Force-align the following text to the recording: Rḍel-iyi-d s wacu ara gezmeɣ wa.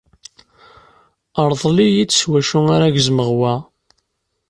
Rḍel-iyi-d 1.49 2.11
s 2.13 2.21
wacu 2.29 2.59
ara 2.75 2.95
gezmeɣ 2.95 3.29
wa. 3.39 3.53